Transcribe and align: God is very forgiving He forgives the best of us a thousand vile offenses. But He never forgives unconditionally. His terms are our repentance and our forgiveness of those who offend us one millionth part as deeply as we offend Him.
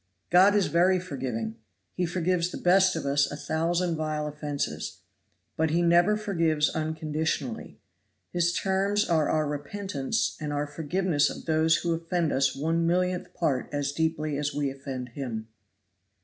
God 0.31 0.55
is 0.55 0.65
very 0.65 0.99
forgiving 0.99 1.57
He 1.93 2.07
forgives 2.07 2.49
the 2.49 2.57
best 2.57 2.95
of 2.95 3.05
us 3.05 3.29
a 3.29 3.35
thousand 3.37 3.97
vile 3.97 4.25
offenses. 4.27 5.01
But 5.55 5.69
He 5.69 5.83
never 5.83 6.17
forgives 6.17 6.69
unconditionally. 6.71 7.77
His 8.33 8.51
terms 8.51 9.07
are 9.07 9.29
our 9.29 9.45
repentance 9.47 10.37
and 10.41 10.51
our 10.51 10.65
forgiveness 10.65 11.29
of 11.29 11.45
those 11.45 11.75
who 11.75 11.93
offend 11.93 12.33
us 12.33 12.55
one 12.55 12.87
millionth 12.87 13.31
part 13.35 13.69
as 13.71 13.91
deeply 13.91 14.37
as 14.39 14.55
we 14.55 14.71
offend 14.71 15.09
Him. 15.09 15.49